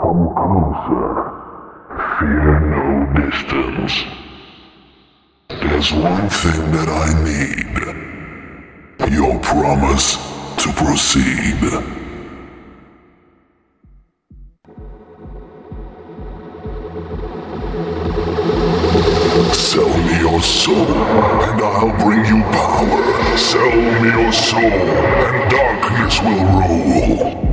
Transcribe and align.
Come 0.00 0.30
closer. 0.32 1.10
Fear 2.18 2.60
no 2.70 2.86
distance. 3.18 3.94
There's 5.48 5.92
one 5.92 6.28
thing 6.28 6.70
that 6.70 6.88
I 6.88 7.08
need. 7.24 7.74
Your 9.12 9.40
promise 9.40 10.16
to 10.58 10.72
proceed. 10.72 11.60
Sell 19.52 19.88
me 19.88 20.20
your 20.20 20.40
soul, 20.40 20.86
and 21.42 21.60
I'll 21.60 22.04
bring 22.04 22.24
you 22.24 22.42
power. 22.52 23.36
Sell 23.36 23.74
me 24.02 24.10
your 24.10 24.32
soul, 24.32 24.60
and 24.62 25.50
darkness 25.50 26.20
will 26.22 26.44
rule. 26.60 27.47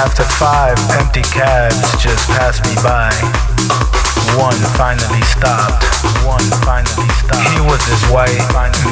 after 0.00 0.24
five 0.24 0.78
empty 0.92 1.20
cabs 1.20 1.76
just 2.02 2.26
pass 2.30 2.58
me 2.64 2.74
by. 2.82 4.09
One 4.38 4.56
finally 4.76 5.22
stopped. 5.26 5.84
One 6.24 6.44
finally 6.64 7.08
stopped. 7.20 7.44
He 7.52 7.60
was 7.60 7.80
this 7.86 8.02
white, 8.08 8.40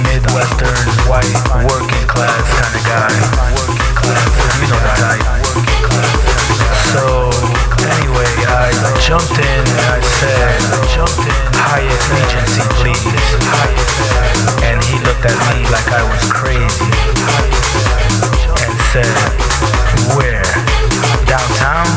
Midwestern, 0.04 0.76
white, 1.08 1.32
working 1.68 2.06
class 2.08 2.44
kind 2.58 2.74
of 2.74 2.84
guy. 2.84 3.12
Working 3.56 3.94
class, 3.96 4.28
you 4.60 4.68
know 4.68 4.80
the 4.80 4.92
type. 4.98 5.24
So 6.92 7.30
anyway, 7.84 8.32
I 8.48 8.72
jumped 9.04 9.38
in 9.38 9.62
and 9.64 9.84
I 9.92 10.00
said, 10.20 10.56
jumped 10.92 11.24
in, 11.24 11.42
Hyatt 11.56 12.02
Regency, 12.12 12.64
please. 12.80 13.04
And 14.64 14.82
he 14.84 14.96
looked 15.04 15.24
at 15.24 15.38
me 15.52 15.64
like 15.68 15.88
I 15.92 16.02
was 16.04 16.24
crazy 16.32 16.92
and 18.58 18.72
said, 18.92 19.16
where? 20.16 20.44
Downtown? 21.28 21.88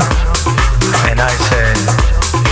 And 1.08 1.20
I 1.20 1.32
said, 1.50 1.78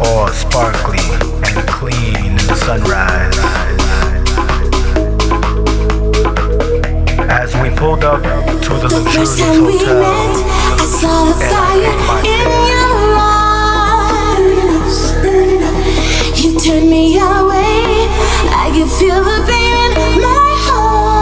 all 0.00 0.28
sparkly 0.28 0.98
and 1.46 1.68
clean 1.68 2.16
in 2.16 2.36
the 2.36 2.54
sunrise. 2.54 3.36
As 7.28 7.54
we 7.56 7.70
pulled 7.70 8.04
up 8.04 8.22
to 8.22 8.68
the 8.82 8.88
luxurious 8.94 9.40
hotel, 9.40 10.02
I 10.02 10.86
saw 10.98 11.24
the 11.24 11.34
fire 11.50 11.96
in 12.34 12.48
your 12.72 13.16
eyes. 14.28 14.98
You 16.42 16.50
turned 16.60 16.90
me 16.90 17.18
away. 17.18 18.08
I 18.52 18.70
feel 18.98 19.22
the 19.24 19.36
in 19.50 20.22
my 20.22 20.52
heart. 20.66 21.16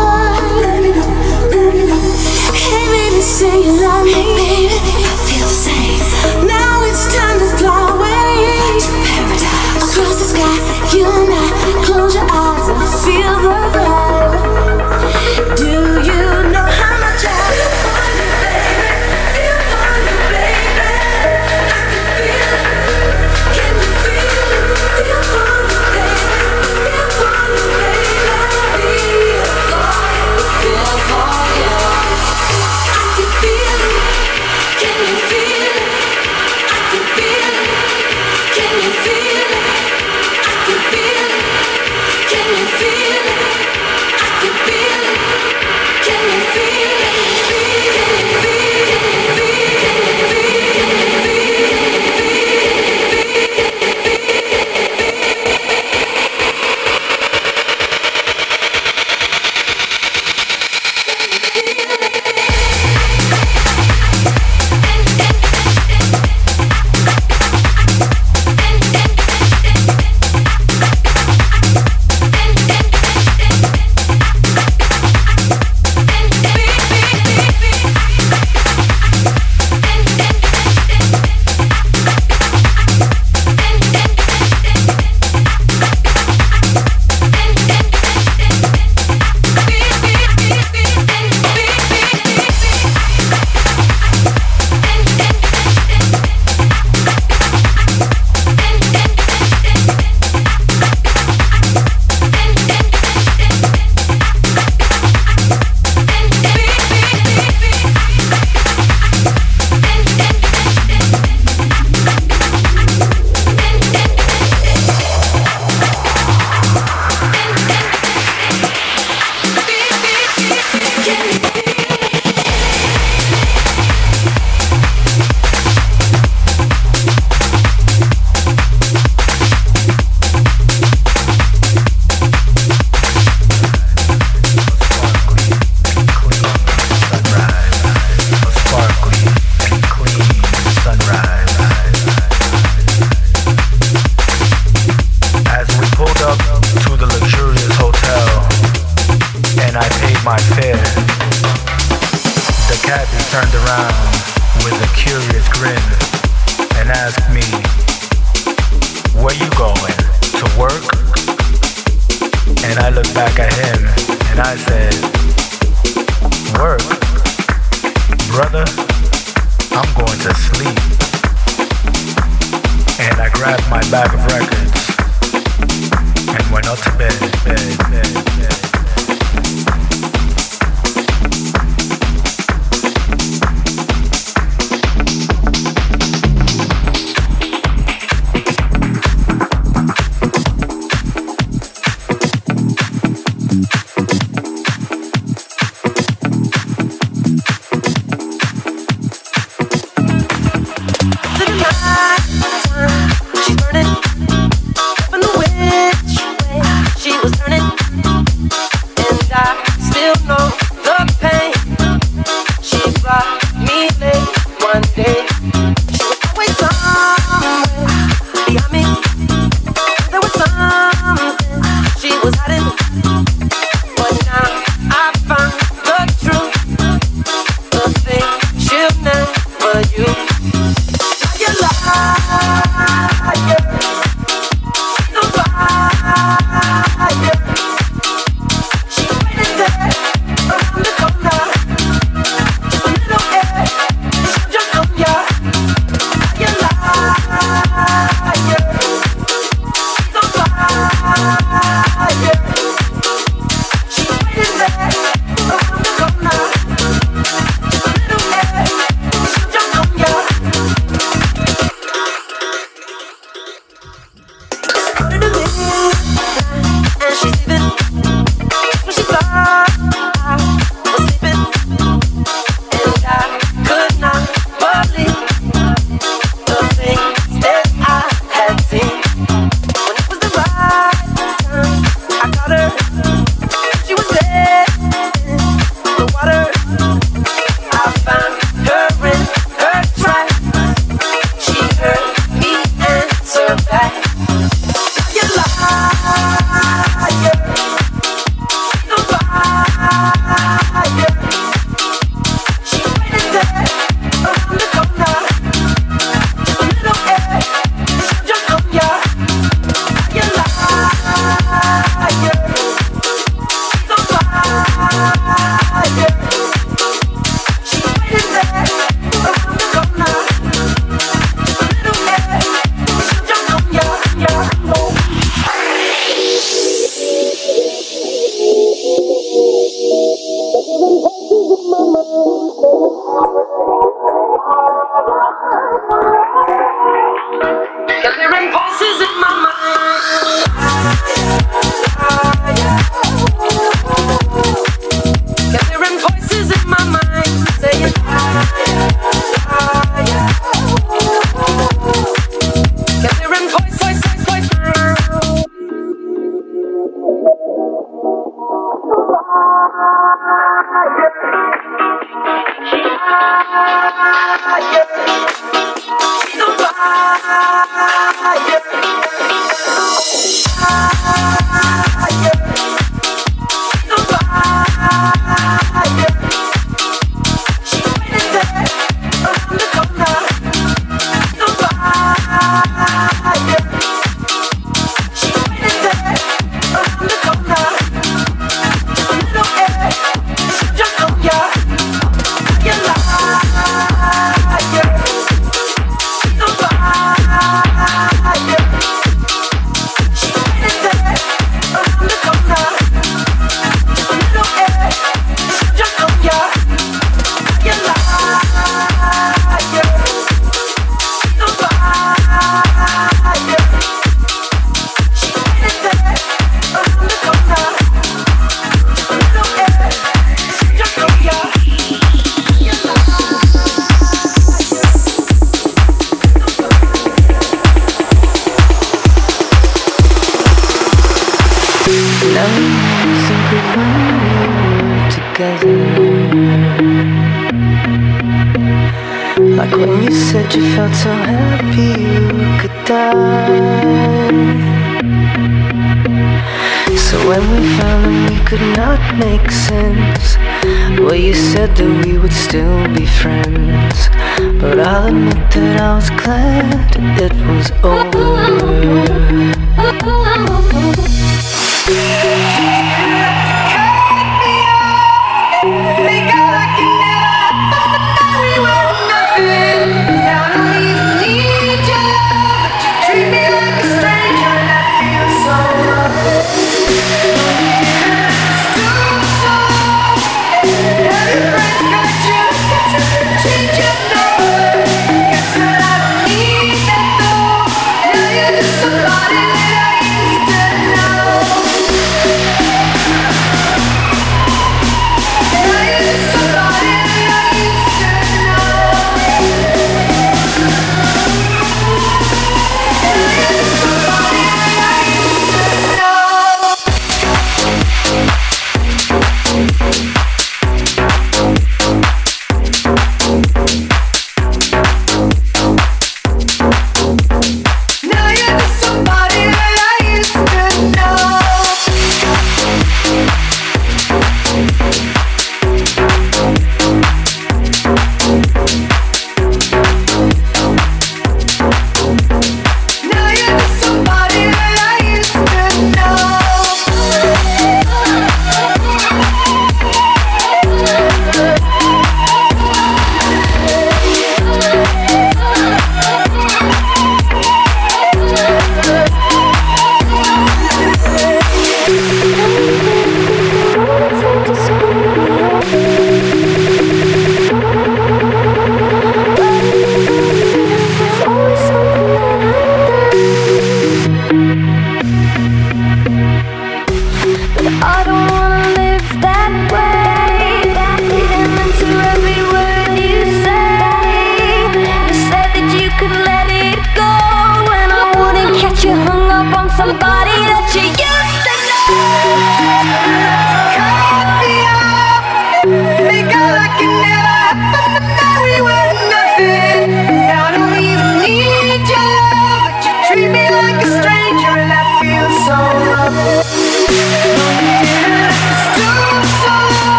Say 3.25 3.57
you 3.65 3.73
love 3.81 4.05
me, 4.05 4.13
baby. 4.13 5.04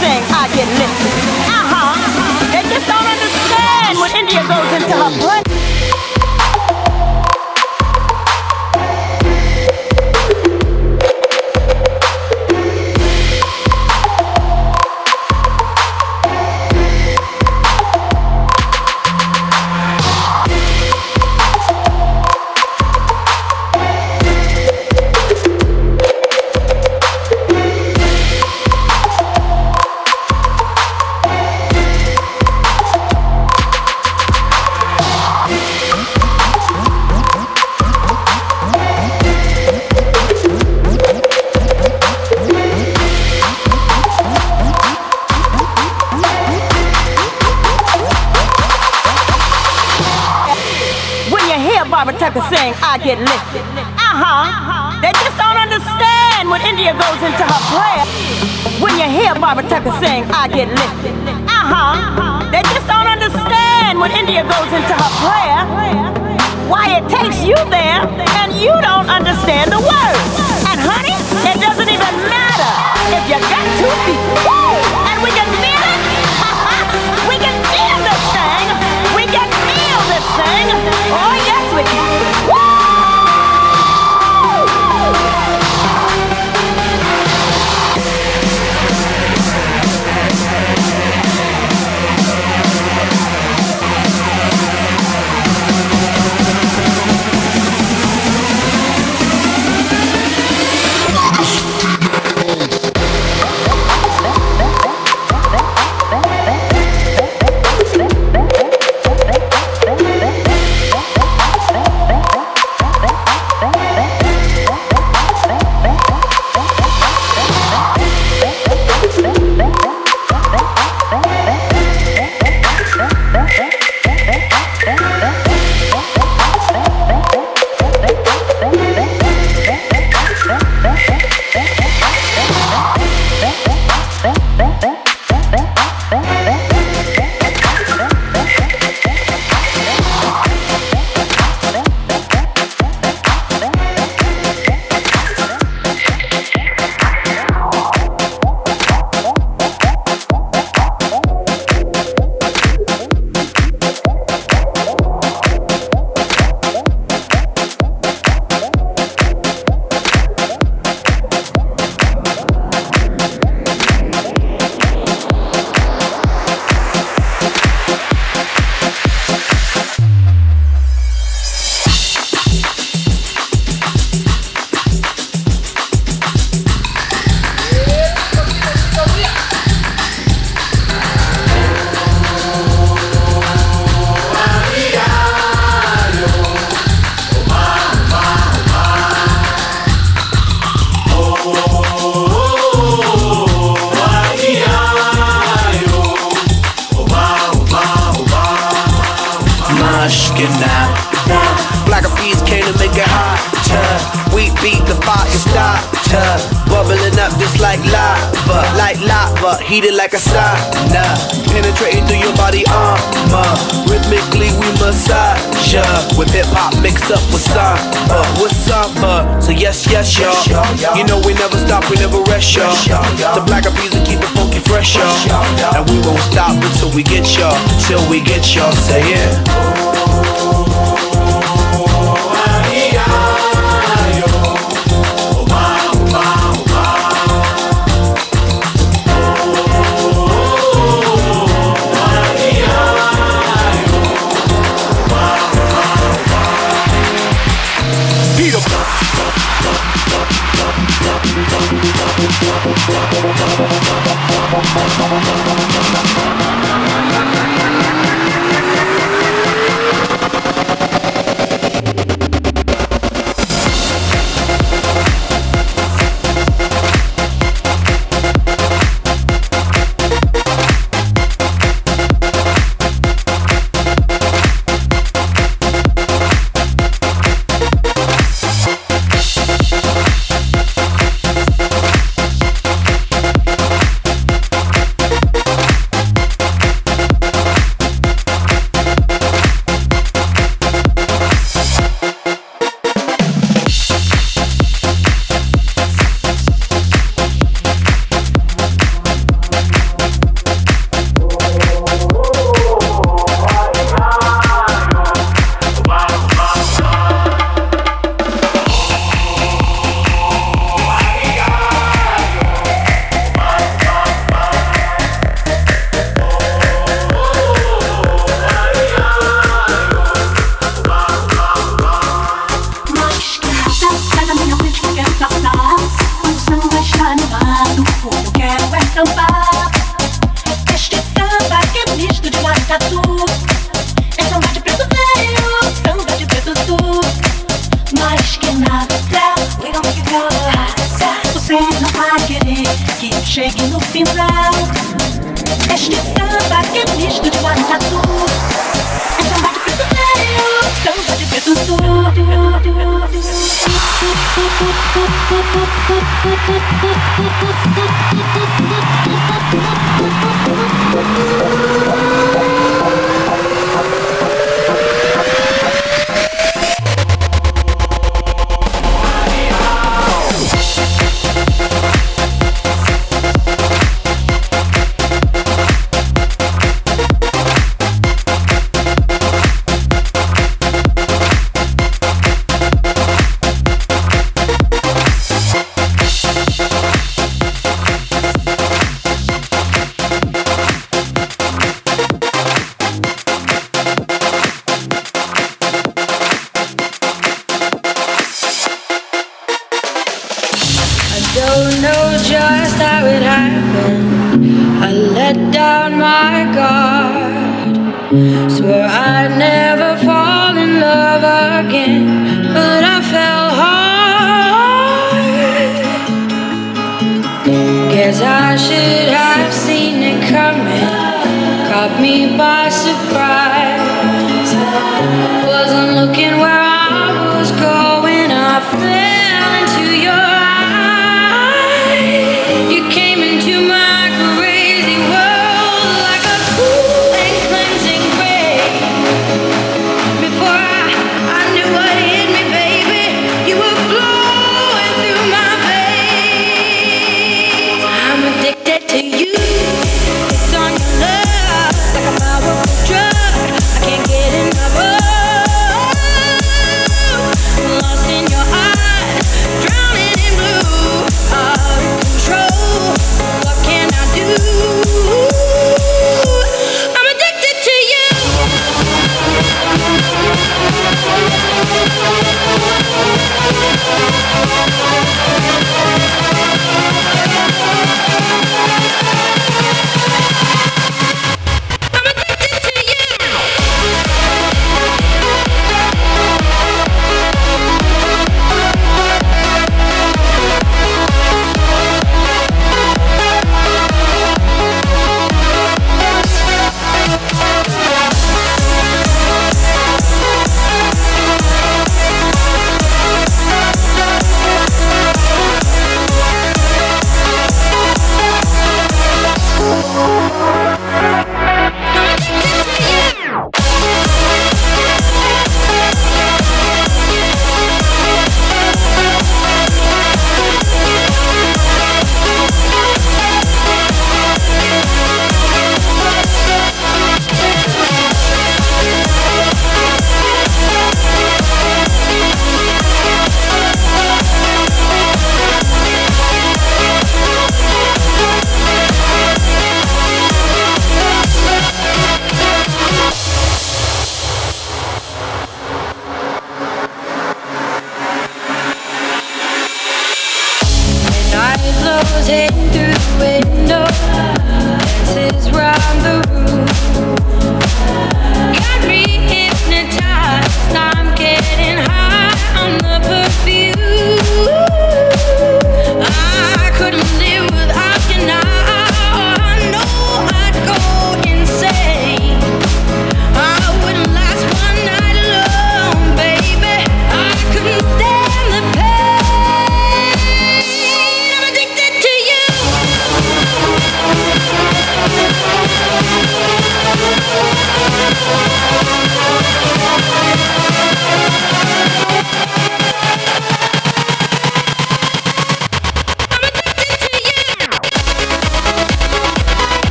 sing, 0.00 0.22
I 0.30 0.46
get 0.54 0.68
lifted. 0.78 1.14
Uh-huh. 1.50 1.94
They 2.54 2.62
just 2.70 2.86
don't 2.86 3.02
understand 3.06 3.98
when 3.98 4.10
India 4.14 4.42
goes 4.46 4.70
into 4.78 4.94
her 4.94 5.12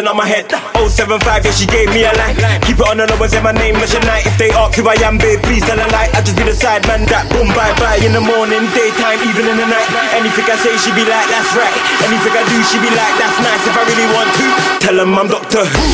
messing 0.00 0.08
up 0.08 0.16
my 0.16 0.26
head. 0.26 0.48
075, 0.88 1.44
yeah, 1.44 1.52
she 1.52 1.66
gave 1.66 1.88
me 1.92 2.04
a 2.04 2.12
line. 2.16 2.36
Keep 2.64 2.80
it 2.80 2.88
on 2.88 2.96
the 2.96 3.06
low 3.06 3.20
and 3.20 3.30
say 3.30 3.42
my 3.42 3.52
name, 3.52 3.76
Mission 3.76 4.00
Night. 4.02 4.24
If 4.26 4.36
they 4.38 4.50
ask 4.50 4.74
who 4.76 4.88
I 4.88 4.94
am, 5.04 5.18
babe, 5.18 5.40
please 5.42 5.62
tell 5.62 5.76
a 5.76 5.86
lie. 5.92 6.08
I 6.16 6.22
just 6.24 6.36
be 6.36 6.44
the 6.44 6.54
side 6.54 6.86
man 6.88 7.04
that 7.12 7.28
boom, 7.28 7.48
bye 7.52 7.74
bye. 7.76 8.00
In 8.00 8.12
the 8.12 8.20
morning, 8.20 8.64
daytime, 8.72 9.20
even 9.28 9.44
in 9.44 9.56
the 9.60 9.68
night. 9.68 9.88
Anything 10.16 10.46
I 10.48 10.56
say, 10.56 10.76
she 10.80 10.90
be 10.96 11.04
like, 11.04 11.28
that's 11.28 11.52
right. 11.52 11.74
Anything 12.08 12.32
I 12.32 12.42
do, 12.48 12.56
she 12.64 12.80
be 12.80 12.90
like, 12.90 13.14
that's 13.20 13.38
nice. 13.44 13.62
If 13.68 13.76
I 13.76 13.82
really 13.84 14.08
want 14.16 14.30
to, 14.40 14.46
tell 14.80 14.96
them 14.96 15.12
I'm 15.12 15.28
Doctor 15.28 15.64
Who. 15.68 15.84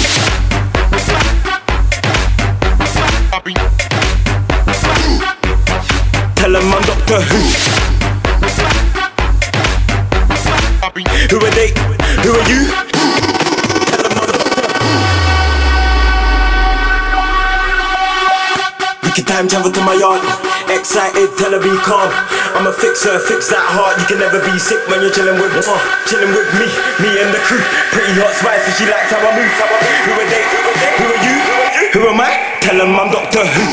Tell 6.36 6.52
them 6.52 6.70
I'm 6.70 6.82
Doctor 6.86 7.20
Who. 7.26 7.40
Who 11.28 11.38
are 11.44 11.50
they? 11.50 11.74
Who 12.22 12.30
are 12.32 12.48
you? 12.48 12.85
Time 19.24 19.48
travel 19.48 19.72
to 19.72 19.80
my 19.80 19.94
yard. 19.94 20.20
Excited, 20.68 21.32
tell 21.38 21.52
her 21.54 21.60
be 21.62 21.70
calm. 21.80 22.10
I'ma 22.52 22.72
fix 22.72 23.04
her, 23.08 23.18
fix 23.22 23.48
that 23.48 23.64
heart. 23.64 23.96
You 24.02 24.06
can 24.10 24.18
never 24.20 24.40
be 24.42 24.58
sick 24.58 24.82
when 24.90 25.00
you're 25.00 25.14
chilling 25.14 25.40
with 25.40 25.54
uh, 25.56 25.64
chilling 26.04 26.34
with 26.36 26.50
me, 26.60 26.68
me 27.00 27.16
and 27.22 27.32
the 27.32 27.40
crew. 27.48 27.62
Pretty 27.94 28.12
hot 28.20 28.34
spicy, 28.36 28.72
she 28.76 28.84
likes 28.90 29.08
how 29.08 29.22
I 29.22 29.32
move. 29.32 29.48
Who 29.48 30.12
are 30.12 30.28
they? 30.28 30.44
Who 31.00 31.08
are 31.08 31.16
you? 31.24 31.40
Who 31.96 32.12
am 32.12 32.20
I? 32.20 32.60
Tell 32.60 32.76
them 32.76 32.92
I'm 32.98 33.08
Doctor 33.08 33.40
Who. 33.46 33.64